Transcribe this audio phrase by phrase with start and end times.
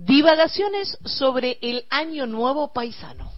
[0.00, 3.32] Divagaciones sobre el Año Nuevo Paisano.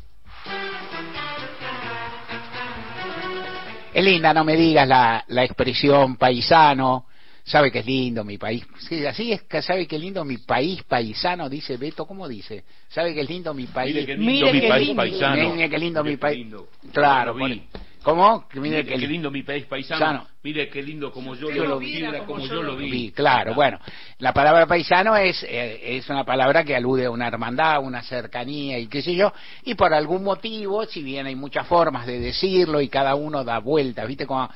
[3.95, 7.07] Es linda, no me digas la, la expresión paisano,
[7.45, 8.63] sabe que es lindo mi país.
[8.79, 12.65] Sí, así es que sabe que es lindo mi país paisano, dice Beto, ¿cómo dice?
[12.91, 13.95] Sabe que es lindo mi país.
[13.95, 15.55] Mire qué lindo mi país paisano.
[15.55, 16.39] Mire qué lindo mi Mire país.
[16.41, 16.69] lindo.
[16.93, 17.63] Claro, Lo vi.
[18.03, 18.49] ¿Cómo?
[18.49, 19.99] Que Mire, mire qué que lindo mi país paisano.
[20.01, 20.27] Sano.
[20.43, 22.91] Mire qué lindo como yo, Yo lo lo vi, como, como yo lo vi.
[22.91, 23.79] vi, claro, bueno,
[24.19, 28.79] la palabra paisano es, eh, es una palabra que alude a una hermandad, una cercanía
[28.79, 32.81] y qué sé yo, y por algún motivo, si bien hay muchas formas de decirlo
[32.81, 34.27] y cada uno da vueltas, ¿viste?
[34.27, 34.49] Como,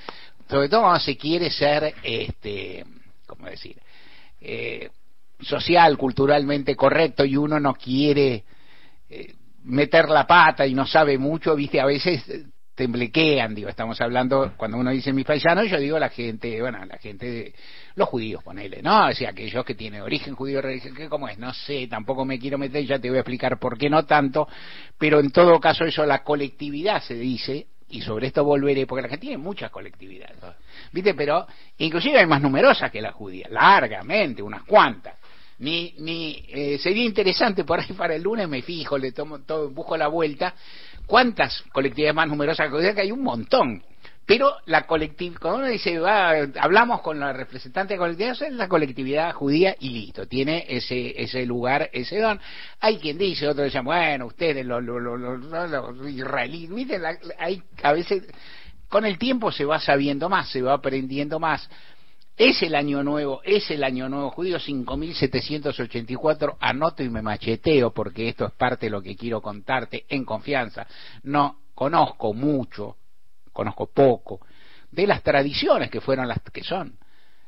[0.48, 2.82] sobre todo cuando se quiere ser, este,
[3.26, 3.76] ¿cómo decir?
[4.40, 4.88] Eh,
[5.40, 8.44] social, culturalmente correcto y uno no quiere
[9.10, 9.34] eh,
[9.64, 12.22] meter la pata y no sabe mucho, viste, a veces
[12.74, 16.98] temblequean, digo, estamos hablando, cuando uno dice mis paisanos, yo digo la gente, bueno, la
[16.98, 17.54] gente, de,
[17.94, 19.06] los judíos, ponele, ¿no?
[19.06, 21.38] O sea, aquellos que tienen origen judío, ¿qué- ¿cómo es?
[21.38, 24.48] No sé, tampoco me quiero meter, ya te voy a explicar por qué no tanto,
[24.98, 29.08] pero en todo caso eso, la colectividad se dice, y sobre esto volveré, porque la
[29.08, 30.36] gente tiene muchas colectividades,
[30.92, 31.14] ¿viste?
[31.14, 31.46] Pero
[31.78, 35.14] inclusive hay más numerosas que las judías, largamente, unas cuantas.
[35.56, 39.70] Ni, ni eh, sería interesante por ahí para el lunes, me fijo, le tomo todo,
[39.70, 40.52] busco la vuelta,
[41.06, 43.82] cuántas colectividades más numerosas que hay un montón.
[44.26, 48.68] Pero la colectividad, cuando uno dice, va, hablamos con la representante de colectividad, es la
[48.68, 52.40] colectividad judía y listo, tiene ese ese lugar, ese don.
[52.80, 56.88] Hay quien dice, otros dicen, bueno, ustedes, los, los, los, los- israelíes.
[56.98, 58.22] La- hay a veces,
[58.88, 61.68] con el tiempo se va sabiendo más, se va aprendiendo más.
[62.36, 68.28] Es el año nuevo, es el año nuevo judío 5784, anoto y me macheteo porque
[68.28, 70.84] esto es parte de lo que quiero contarte en confianza.
[71.22, 72.96] No conozco mucho,
[73.52, 74.40] conozco poco
[74.90, 76.98] de las tradiciones que fueron las que son,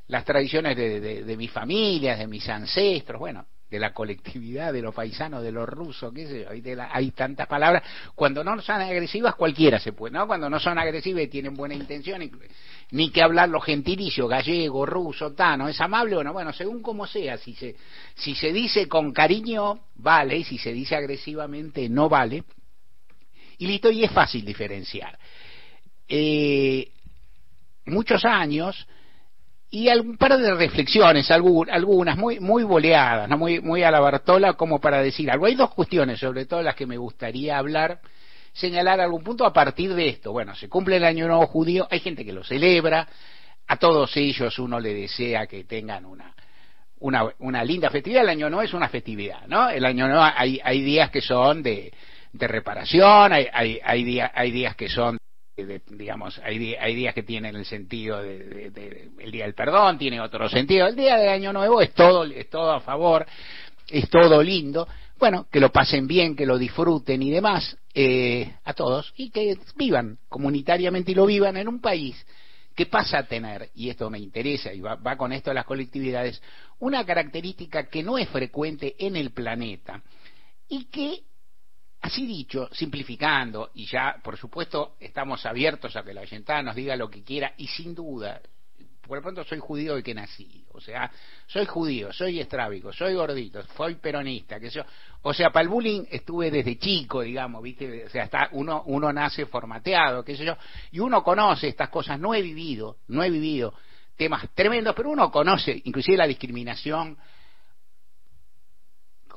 [0.09, 4.81] las tradiciones de, de, de mis familias, de mis ancestros, bueno, de la colectividad, de
[4.81, 7.83] los paisanos, de los rusos, qué sé yo, hay, hay tantas palabras.
[8.14, 10.27] Cuando no son agresivas, cualquiera se puede, ¿no?
[10.27, 12.31] Cuando no son agresivas y tienen buena intención,
[12.92, 17.07] ni que hablar los gentilicios, gallego, ruso, tano, es amable o no, bueno, según como
[17.07, 17.74] sea, si se,
[18.14, 22.45] si se dice con cariño, vale, si se dice agresivamente, no vale,
[23.58, 25.19] y listo, y es fácil diferenciar.
[26.08, 26.92] Eh,
[27.86, 28.86] muchos años
[29.70, 34.00] y un par de reflexiones, algu- algunas muy muy boleadas, no muy muy a la
[34.00, 35.46] Bartola como para decir algo.
[35.46, 38.00] Hay dos cuestiones, sobre todo las que me gustaría hablar,
[38.52, 40.32] señalar algún punto a partir de esto.
[40.32, 43.06] Bueno, se cumple el Año Nuevo Judío, hay gente que lo celebra,
[43.66, 46.33] a todos ellos uno le desea que tengan una
[46.98, 48.22] una, una linda festividad.
[48.22, 49.68] El Año Nuevo es una festividad, ¿no?
[49.68, 51.92] El Año Nuevo hay, hay días que son de,
[52.33, 55.18] de reparación, hay, hay, hay, hay días que son
[55.64, 60.20] de- digamos, hay, hay días que tienen el sentido de, el día del perdón, tiene
[60.20, 60.86] otro sentido.
[60.86, 63.27] El día de Año Nuevo es todo, es todo a favor,
[63.89, 64.86] es todo lindo.
[65.18, 69.56] Bueno, que lo pasen bien, que lo disfruten y demás eh, a todos y que
[69.77, 72.22] vivan comunitariamente y lo vivan en un país
[72.74, 75.64] que pasa a tener, y esto me interesa y va, va con esto de las
[75.64, 76.42] colectividades,
[76.78, 80.02] una característica que no es frecuente en el planeta
[80.68, 81.20] y que
[82.01, 86.95] Así dicho, simplificando, y ya, por supuesto, estamos abiertos a que la oyentada nos diga
[86.95, 88.40] lo que quiera, y sin duda,
[89.07, 91.11] por lo pronto soy judío de que nací, o sea,
[91.46, 94.83] soy judío, soy estrábico, soy gordito, soy peronista, que yo,
[95.23, 99.13] o sea, para el bullying estuve desde chico, digamos, viste, o sea, está, uno, uno
[99.13, 100.57] nace formateado, qué sé yo,
[100.92, 103.74] y uno conoce estas cosas, no he vivido, no he vivido
[104.17, 107.17] temas tremendos, pero uno conoce, inclusive la discriminación,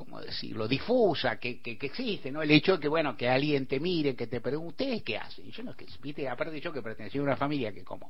[0.00, 2.40] ¿cómo decirlo?, difusa que, que, que existe, ¿no?
[2.40, 5.50] El hecho de que, bueno, que alguien te mire, que te pregunte, ¿ustedes qué hacen?
[5.50, 8.08] Yo no, que, viste, aparte yo que pertenecía a una familia que como,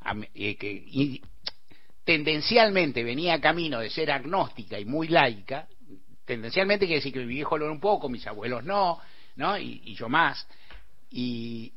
[0.00, 1.22] am- eh, que y-
[2.04, 5.66] tendencialmente venía camino de ser agnóstica y muy laica,
[6.26, 9.00] tendencialmente quiere decir que mi viejo lo era un poco, mis abuelos no,
[9.36, 9.56] ¿no?
[9.56, 10.46] Y, y yo más,
[11.10, 11.72] y,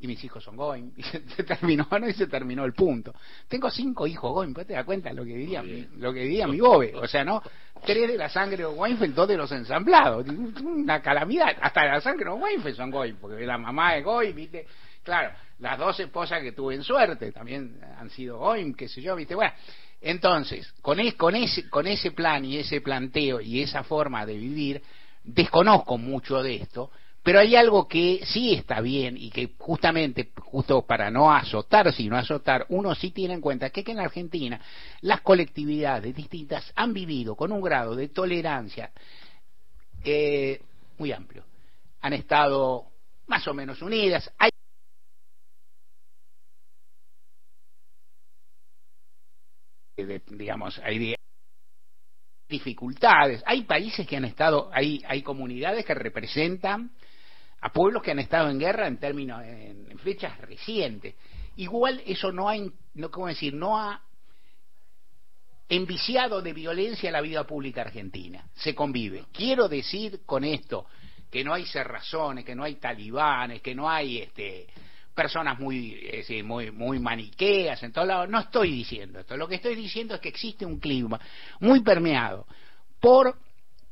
[0.00, 2.08] y mis hijos son Goim, y se, se terminó, ¿no?
[2.08, 3.14] Y se terminó el punto.
[3.48, 6.46] Tengo cinco hijos Goim, ¿pues te das cuenta lo que diría, mi, lo que diría
[6.46, 6.94] mi bobe?
[6.94, 7.42] O sea, ¿no?
[7.84, 10.26] Tres de la sangre de Weinfeld, dos de los ensamblados.
[10.28, 11.54] Una calamidad.
[11.60, 14.66] Hasta de la sangre de Weinfeld son Goim, porque la mamá es Goim, ¿viste?
[15.02, 19.14] Claro, las dos esposas que tuve en suerte también han sido Goim, qué sé yo,
[19.14, 19.34] ¿viste?
[19.34, 19.52] Bueno,
[20.00, 24.36] entonces, con, es- con, ese, con ese plan y ese planteo y esa forma de
[24.36, 24.82] vivir,
[25.24, 26.90] desconozco mucho de esto,
[27.26, 32.16] pero hay algo que sí está bien y que justamente, justo para no azotar, sino
[32.16, 34.60] azotar, uno sí tiene en cuenta que, que en Argentina
[35.00, 38.92] las colectividades distintas han vivido con un grado de tolerancia
[40.04, 40.62] eh,
[40.98, 41.44] muy amplio.
[42.02, 42.92] Han estado
[43.26, 44.32] más o menos unidas.
[44.38, 44.50] Hay
[50.28, 51.16] digamos, hay
[52.48, 53.42] dificultades.
[53.46, 56.92] Hay países que han estado, hay, hay comunidades que representan
[57.66, 61.16] a pueblos que han estado en guerra en términos, en, en fechas recientes.
[61.56, 62.54] Igual eso no ha,
[62.94, 63.54] no, ¿cómo decir?
[63.54, 64.00] No ha
[65.68, 68.48] enviciado de violencia la vida pública argentina.
[68.54, 69.24] Se convive.
[69.32, 70.86] Quiero decir con esto
[71.28, 74.68] que no hay cerrazones, que no hay talibanes, que no hay este,
[75.12, 78.28] personas muy, muy, muy maniqueas en todos lados.
[78.28, 79.36] No estoy diciendo esto.
[79.36, 81.18] Lo que estoy diciendo es que existe un clima
[81.58, 82.46] muy permeado
[83.00, 83.36] por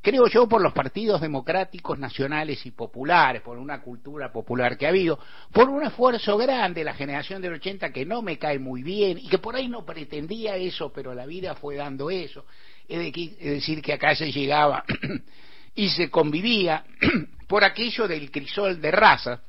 [0.04, 4.90] creo yo, por los partidos democráticos nacionales y populares, por una cultura popular que ha
[4.90, 5.18] habido,
[5.50, 9.16] por un esfuerzo grande de la generación del 80 que no me cae muy bien
[9.16, 12.44] y que por ahí no pretendía eso, pero la vida fue dando eso.
[12.86, 14.84] Es, decir, que acá se llegaba
[15.74, 16.84] y se convivía
[17.48, 19.42] por aquello del crisol de raza,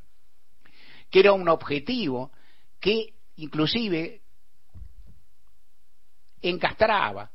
[1.12, 2.31] que era un objetivo
[2.80, 4.22] que inclusive
[6.42, 7.30] encastraba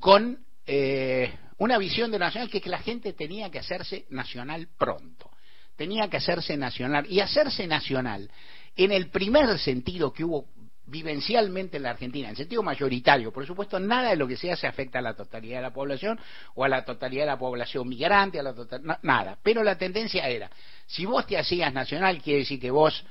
[0.00, 5.30] con eh, una visión de nacional que, que la gente tenía que hacerse nacional pronto,
[5.76, 7.06] tenía que hacerse nacional.
[7.08, 8.30] Y hacerse nacional
[8.76, 10.46] en el primer sentido que hubo
[10.86, 14.66] vivencialmente en la Argentina, en sentido mayoritario, por supuesto, nada de lo que se hace
[14.66, 16.18] afecta a la totalidad de la población
[16.54, 20.28] o a la totalidad de la población migrante, a la total, nada, pero la tendencia
[20.28, 20.50] era,
[20.86, 23.04] si vos te hacías nacional, quiere decir que vos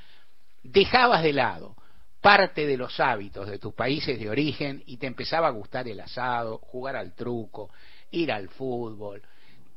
[0.61, 1.75] dejabas de lado
[2.21, 5.99] parte de los hábitos de tus países de origen y te empezaba a gustar el
[5.99, 7.69] asado, jugar al truco,
[8.13, 9.21] ir al fútbol,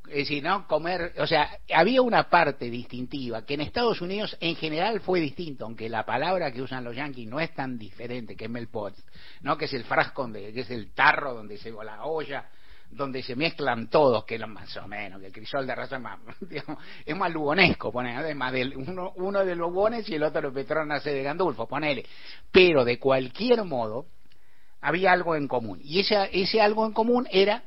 [0.08, 0.66] es decir, ¿no?
[0.68, 5.64] Comer, o sea, había una parte distintiva que en Estados Unidos en general fue distinto,
[5.64, 8.94] aunque la palabra que usan los yanquis no es tan diferente que es melpot,
[9.42, 9.58] ¿no?
[9.58, 12.48] Que es el frasco, de, que es el tarro donde se la olla,
[12.88, 16.02] donde se mezclan todos, que es más o menos, que el crisol de raza es
[16.02, 20.42] más, digamos, es más lugonesco, pone, además del, uno, uno de lugones y el otro
[20.42, 22.06] de Petronas de Gandulfo, ponele.
[22.52, 24.06] Pero de cualquier modo,
[24.80, 25.80] había algo en común.
[25.82, 27.64] Y ese, ese algo en común era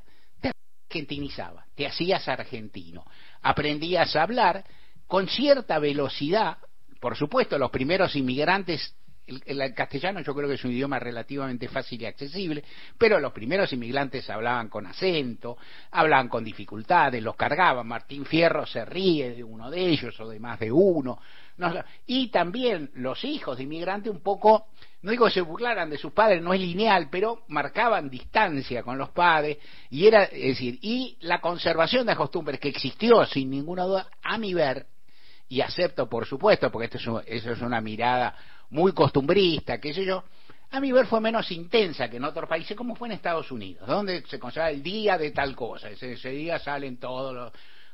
[1.75, 3.05] te hacías argentino,
[3.41, 4.65] aprendías a hablar
[5.07, 6.57] con cierta velocidad,
[6.99, 8.95] por supuesto, los primeros inmigrantes,
[9.27, 12.63] el, el, castellano yo creo que es un idioma relativamente fácil y accesible,
[12.97, 15.57] pero los primeros inmigrantes hablaban con acento,
[15.91, 20.39] hablaban con dificultades, los cargaban, Martín Fierro se ríe de uno de ellos o de
[20.39, 21.19] más de uno,
[21.57, 21.73] no,
[22.07, 24.67] y también los hijos de inmigrantes un poco
[25.01, 28.97] no digo que se burlaran de sus padres, no es lineal, pero marcaban distancia con
[28.97, 29.57] los padres
[29.89, 34.37] y era, es decir, y la conservación de costumbres que existió sin ninguna duda, a
[34.37, 34.87] mi ver,
[35.47, 38.35] y acepto por supuesto, porque esto es, un, eso es una mirada
[38.71, 40.23] muy costumbrista, qué sé yo,
[40.71, 43.87] a mi ver fue menos intensa que en otros países, como fue en Estados Unidos,
[43.87, 47.53] donde se conserva el día de tal cosa, ese día salen todos los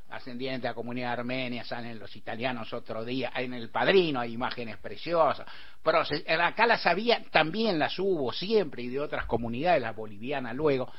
[0.10, 4.78] ascendientes de la comunidad armenia, salen los italianos otro día, en el padrino hay imágenes
[4.78, 5.48] preciosas,
[5.84, 6.04] pero
[6.44, 10.92] acá las había, también las hubo siempre y de otras comunidades, la boliviana luego,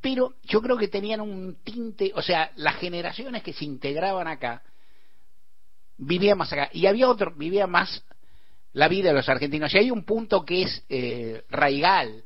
[0.00, 4.62] pero yo creo que tenían un tinte, o sea, las generaciones que se integraban acá
[5.96, 8.04] vivían más acá, y había otro, vivía más
[8.72, 12.24] la vida de los argentinos, y hay un punto que es eh, raigal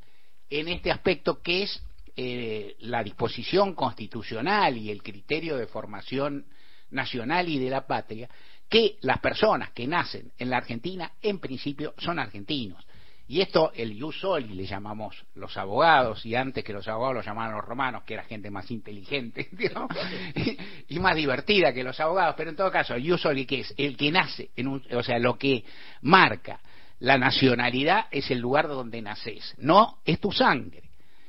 [0.50, 1.82] en este aspecto, que es
[2.20, 6.46] eh, la disposición constitucional y el criterio de formación
[6.90, 8.28] nacional y de la patria,
[8.68, 12.84] que las personas que nacen en la Argentina en principio son argentinos.
[13.28, 17.22] Y esto el ius soli le llamamos los abogados, y antes que los abogados lo
[17.22, 19.48] llamaban los romanos, que era gente más inteligente
[20.88, 23.72] y, más divertida que los abogados, pero en todo caso, el ius soli que es
[23.76, 25.62] el que nace, en un, o sea, lo que
[26.02, 26.58] marca
[26.98, 30.88] la nacionalidad es el lugar donde naces, no es tu sangre.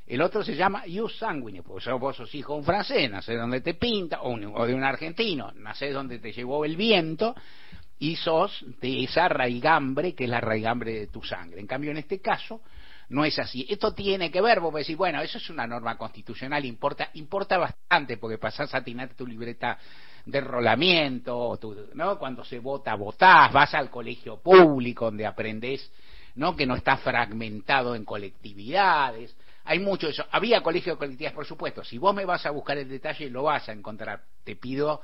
[0.09, 3.61] El otro se llama ius sanguine, porque vos sos hijo de un francés, nacés donde
[3.61, 7.35] te pinta, o, un, o de un argentino, nacés donde te llevó el viento,
[7.99, 11.59] y sos de esa raigambre que es la raigambre de tu sangre.
[11.59, 12.61] En cambio, en este caso,
[13.09, 13.67] no es así.
[13.69, 18.17] Esto tiene que ver, vos decís, bueno, eso es una norma constitucional, importa, importa bastante,
[18.17, 19.77] porque pasás a tener tu libreta
[20.25, 22.17] de enrolamiento, tu, ¿no?
[22.17, 25.91] Cuando se vota, votás, vas al colegio público donde aprendés,
[26.33, 26.55] ¿no?
[26.55, 29.35] Que no está fragmentado en colectividades,
[29.69, 30.25] hay mucho eso.
[30.31, 31.83] Había colegios de colectividades, por supuesto.
[31.83, 34.23] Si vos me vas a buscar el detalle, lo vas a encontrar.
[34.43, 34.99] Te pido,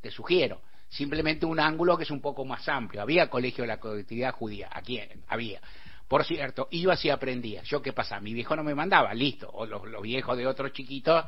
[0.00, 0.62] te sugiero.
[0.88, 3.02] Simplemente un ángulo que es un poco más amplio.
[3.02, 4.70] Había colegio de la colectividad judía.
[4.72, 5.60] Aquí había.
[6.08, 7.68] Por cierto, ibas y aprendías.
[7.68, 8.18] ¿Yo qué pasa?
[8.18, 9.50] Mi viejo no me mandaba, listo.
[9.52, 11.22] O los, los viejos de otros chiquitos,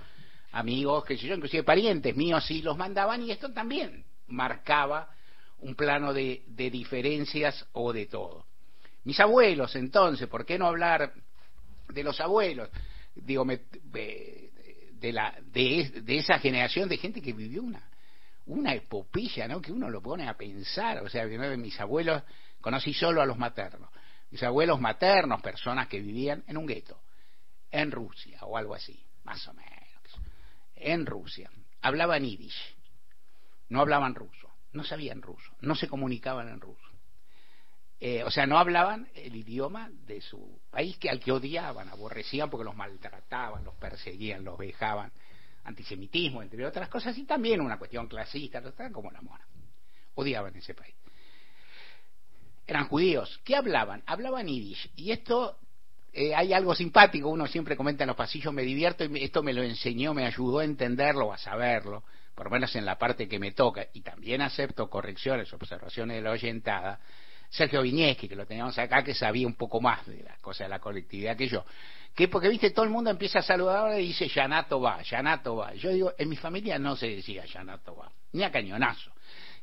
[0.53, 5.11] amigos, que sé yo, inclusive parientes míos sí los mandaban y esto también marcaba
[5.59, 8.47] un plano de, de diferencias o de todo.
[9.05, 11.13] Mis abuelos, entonces, ¿por qué no hablar
[11.93, 12.71] de los abuelos,
[13.15, 17.89] digo, de, la, de, esa generación de gente que vivió una,
[18.47, 18.75] una
[19.49, 19.61] ¿no?
[19.61, 22.23] Que uno lo pone a pensar, o sea, mis abuelos,
[22.61, 23.91] conocí solo a los maternos,
[24.31, 27.01] mis abuelos maternos, personas que vivían en un gueto,
[27.71, 29.69] en Rusia o algo así, más o menos.
[30.77, 31.51] en Rusia,
[31.83, 32.77] hablaban yiddish,
[33.69, 36.88] no hablaban ruso, no sabían ruso, no se comunicaban en ruso.
[38.01, 42.49] Eh, o sea, no hablaban el idioma de su país que al que odiaban, aborrecían
[42.49, 45.11] porque los maltrataban, los perseguían, los vejaban,
[45.65, 49.45] antisemitismo, entre otras cosas, y también una cuestión clasista, estaban como la mona.
[50.15, 50.95] Odiaban ese país.
[52.67, 53.41] Eran judíos.
[53.45, 54.03] ¿Qué hablaban?
[54.07, 54.91] Hablaban yiddish.
[54.95, 55.59] Y esto
[56.13, 59.53] eh, hay algo simpático, uno siempre comenta en los pasillos, me divierto y esto me
[59.53, 62.03] lo enseñó, me ayudó a entenderlo, a saberlo,
[62.35, 66.23] por lo menos en la parte que me toca, y también acepto correcciones, observaciones de
[66.23, 67.01] la oyentada,
[67.51, 70.69] Sergio Viñeski, que lo teníamos acá, que sabía un poco más de las cosas de
[70.71, 71.65] la colectividad que yo.
[72.15, 75.75] Que porque, viste, todo el mundo empieza a saludar y dice, Yanato va, Yanato va.
[75.75, 79.13] Yo digo, en mi familia no se decía Yanato va, ni a cañonazo.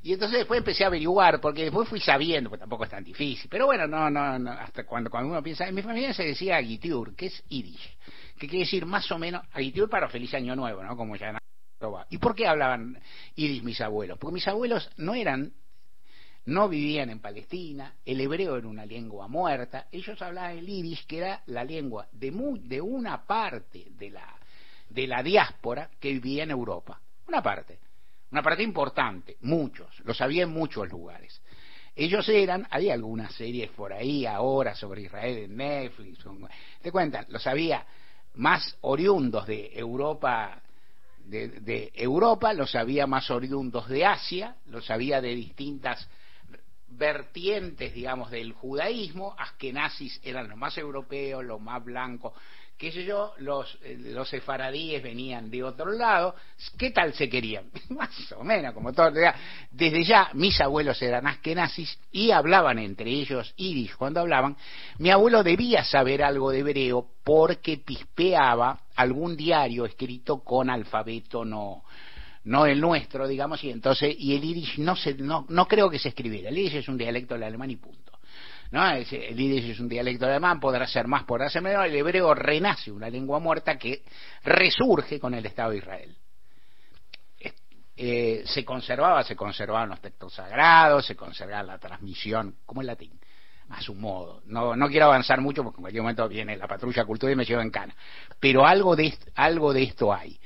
[0.06, 3.50] Y entonces después empecé a averiguar, porque después fui sabiendo, porque tampoco es tan difícil.
[3.50, 6.58] Pero bueno, no, no, no hasta cuando, cuando uno piensa, en mi familia se decía
[6.58, 7.98] Agitiur, que es Yiddish,
[8.38, 10.96] que quiere decir más o menos, Agitiur para Feliz Año Nuevo, ¿no?
[10.96, 11.32] Como ya
[11.82, 12.06] va.
[12.10, 13.02] ¿Y por qué hablaban
[13.36, 14.18] Yiddish mis abuelos?
[14.20, 15.54] Porque mis abuelos no eran,
[16.46, 21.18] no vivían en Palestina, el hebreo era una lengua muerta, ellos hablaban el Yiddish, que
[21.18, 22.32] era la lengua de,
[22.64, 24.36] de una parte de la,
[24.90, 27.00] de la diáspora que vivía en Europa.
[27.28, 27.80] Una parte
[28.36, 31.42] una parte importante, muchos, lo sabía en muchos lugares.
[31.96, 36.20] Ellos eran, hay algunas series por ahí ahora sobre Israel en Netflix,
[36.82, 37.86] te cuentan, lo sabía
[38.34, 40.62] más oriundos de Europa,
[41.24, 46.06] de, de Europa, los sabía más oriundos de Asia, los sabía de distintas
[46.98, 52.34] vertientes, digamos, del judaísmo, askenazis eran los más europeos, los más blancos,
[52.78, 56.36] qué sé yo, los, eh, los sefaradíes venían de otro lado,
[56.78, 57.70] ¿qué tal se querían?
[57.90, 59.12] Más o menos, como todo.
[59.72, 64.58] Desde ya, mis abuelos eran askenazis y hablaban entre ellos yiddish cuando hablaban.
[64.98, 71.84] Mi abuelo debía saber algo de hebreo porque pispeaba algún diario escrito con alfabeto no
[72.46, 76.00] no el nuestro, digamos, y entonces, y el yiddish no, se, no, no creo que
[76.00, 78.14] se escribiera, el yiddish es un dialecto del alemán y punto.
[78.72, 78.88] ¿no?
[78.90, 82.92] el yiddish es un dialecto alemán, podrá ser más, podrá ser menos, el hebreo renace
[82.92, 84.04] una lengua muerta que
[84.44, 86.16] resurge con el Estado de Israel.
[87.98, 93.18] Eh, se conservaba, se conservaban los textos sagrados, se conservaba la transmisión, como el latín,
[93.70, 94.42] a su modo.
[94.46, 97.46] No, no quiero avanzar mucho porque en cualquier momento viene la patrulla cultura y me
[97.46, 97.96] lleva en cana.
[98.40, 100.38] Pero algo de, algo de esto hay.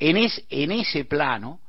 [0.00, 1.60] En, en ese plano,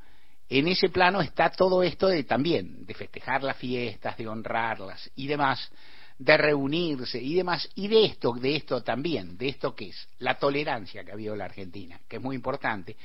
[0.48, 5.26] en ese plano está todo esto de también, de festejar las fiestas, de honrarlas y
[5.26, 5.70] demás,
[6.18, 10.38] de reunirse y demás, y de esto, de esto también, de esto que es la
[10.38, 12.96] tolerancia que ha habido en la Argentina, que es muy importante,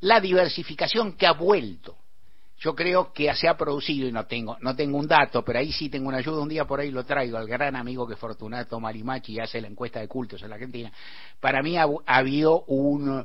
[0.00, 1.96] la diversificación que ha vuelto.
[2.58, 5.72] Yo creo que se ha producido, y no tengo, no tengo un dato, pero ahí
[5.72, 8.78] sí tengo una ayuda, un día por ahí lo traigo al gran amigo que Fortunato
[8.78, 10.92] Marimachi hace la encuesta de cultos en la Argentina.
[11.40, 13.24] Para mí ha habido un,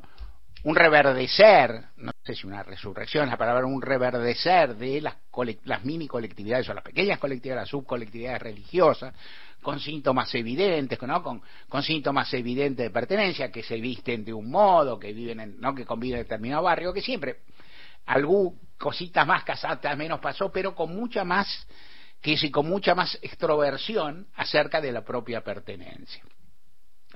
[0.64, 5.16] un reverdecer, no sé si una resurrección es la palabra, un reverdecer de las,
[5.64, 9.14] las mini colectividades o las pequeñas colectividades, las subcolectividades religiosas,
[9.62, 11.22] con síntomas evidentes, ¿no?
[11.22, 11.42] con,
[11.82, 15.74] síntomas evidentes de pertenencia, que se visten de un modo, que viven en, ¿no?
[15.74, 17.38] que conviven en determinado barrio, que siempre
[18.06, 21.66] algún cositas más casadas menos pasó, pero con mucha más
[22.22, 26.24] que con mucha más extroversión acerca de la propia pertenencia.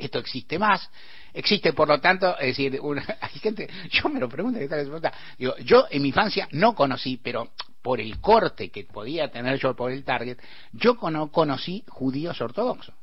[0.00, 0.90] Esto existe más,
[1.35, 2.80] existe por lo tanto, es decir,
[3.21, 7.50] hay gente, yo me lo pregunto, digo, yo en mi infancia no conocí, pero
[7.83, 10.38] por el corte que podía tener yo por el target,
[10.73, 12.95] yo no conocí judíos ortodoxos.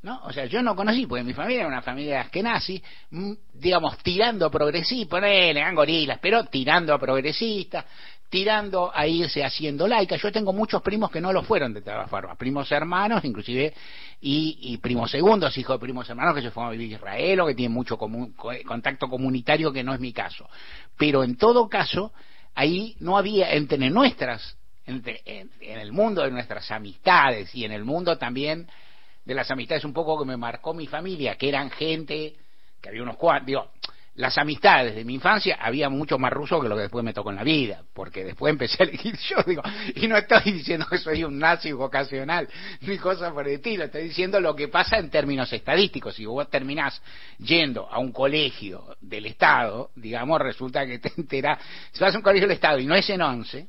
[0.00, 0.20] ¿No?
[0.22, 4.46] O sea, yo no conocí, porque mi familia era una familia nazi, mm, digamos, tirando
[4.46, 7.84] a progresistas, ponele, gorilas, pero tirando a progresistas,
[8.28, 10.16] tirando a irse haciendo laica.
[10.16, 13.72] Yo tengo muchos primos que no lo fueron de todas formas, primos hermanos, inclusive,
[14.20, 17.46] y, primos segundos, hijos de primos hermanos que se fueron a vivir a Israel o
[17.46, 20.48] que tienen mucho contacto comunitario, que no es mi caso.
[20.96, 22.12] Pero en todo caso,
[22.54, 27.84] ahí no había, entre nuestras, entre, en, el mundo de nuestras amistades y en el
[27.84, 28.68] mundo también
[29.24, 32.34] de las amistades un poco que me marcó mi familia, que eran gente,
[32.80, 33.70] que había unos cuantos, digo,
[34.18, 37.30] las amistades de mi infancia había mucho más ruso que lo que después me tocó
[37.30, 39.62] en la vida, porque después empecé a elegir yo, digo,
[39.94, 42.48] y no estoy diciendo que soy un nazi vocacional,
[42.80, 46.16] ni cosas por el estilo, estoy diciendo lo que pasa en términos estadísticos.
[46.16, 47.00] Si vos terminás
[47.38, 51.60] yendo a un colegio del Estado, digamos, resulta que te enterás,
[51.92, 53.68] si vas a un colegio del Estado y no es en once,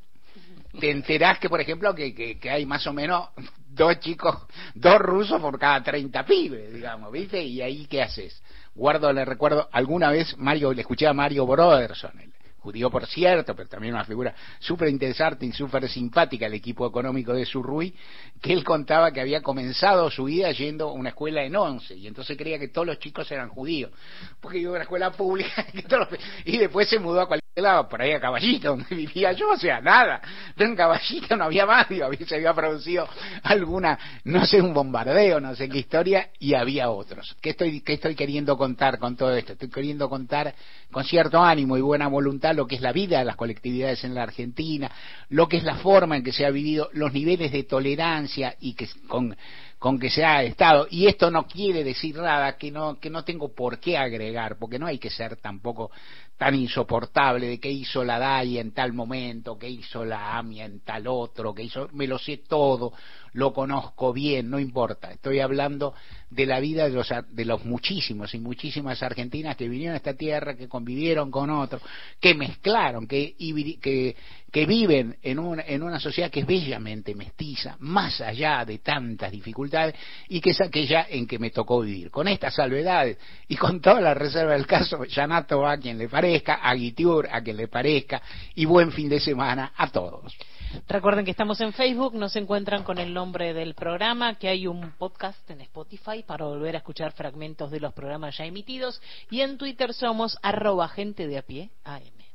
[0.80, 3.30] te enterás que, por ejemplo, que, que, que hay más o menos
[3.68, 4.36] dos chicos,
[4.74, 7.44] dos rusos por cada 30 pibes, digamos, ¿viste?
[7.44, 8.42] Y ahí, ¿qué haces?
[8.80, 13.56] Guardo, le recuerdo, alguna vez Mario, le escuché a Mario Broderson, el judío por cierto,
[13.56, 17.94] pero también una figura súper interesante y súper simpática, el equipo económico de Surruy,
[18.42, 22.08] que él contaba que había comenzado su vida yendo a una escuela en once, y
[22.08, 23.92] entonces creía que todos los chicos eran judíos,
[24.40, 25.66] porque iba a una escuela pública,
[26.46, 27.49] y después se mudó a cualquier
[27.90, 30.22] por ahí a Caballito, donde vivía yo, o sea, nada,
[30.58, 33.08] en Caballito no había más, digo, se había producido
[33.44, 37.36] alguna, no sé, un bombardeo, no sé qué historia, y había otros.
[37.42, 39.54] ¿Qué estoy, qué estoy queriendo contar con todo esto?
[39.54, 40.54] Estoy queriendo contar
[40.92, 44.16] con cierto ánimo y buena voluntad lo que es la vida de las colectividades en
[44.16, 44.90] la Argentina,
[45.30, 48.74] lo que es la forma en que se ha vivido, los niveles de tolerancia y
[48.74, 49.36] que con,
[49.78, 50.88] con que se ha estado.
[50.90, 54.80] Y esto no quiere decir nada que no, que no tengo por qué agregar, porque
[54.80, 55.92] no hay que ser tampoco
[56.40, 60.80] tan insoportable de qué hizo la DAI en tal momento, qué hizo la AMIA en
[60.80, 62.94] tal otro, qué hizo, me lo sé todo,
[63.34, 65.12] lo conozco bien, no importa.
[65.12, 65.94] Estoy hablando
[66.30, 70.14] de la vida de los, de los muchísimos y muchísimas argentinas que vinieron a esta
[70.14, 71.82] tierra, que convivieron con otros,
[72.20, 73.36] que mezclaron, que,
[73.82, 79.32] que, viven en, un, en una sociedad que es bellamente mestiza, más allá de tantas
[79.32, 79.96] dificultades,
[80.28, 82.12] y que es aquella en que me tocó vivir.
[82.12, 83.18] Con estas salvedades
[83.48, 87.42] y con toda la reserva del caso, Yanato a quien le parezca, a Guitiur a
[87.42, 88.22] quien le parezca,
[88.56, 90.36] y buen fin de semana a todos.
[90.88, 94.92] Recuerden que estamos en Facebook, nos encuentran con el nombre del programa, que hay un
[94.98, 99.58] podcast en Spotify para volver a escuchar fragmentos de los programas ya emitidos, y en
[99.58, 102.29] Twitter somos arroba gente de a pie AM.